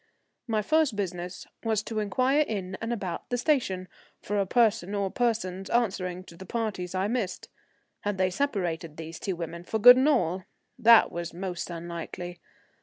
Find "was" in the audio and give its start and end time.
1.63-1.83, 11.11-11.35